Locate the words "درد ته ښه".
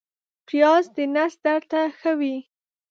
1.45-2.11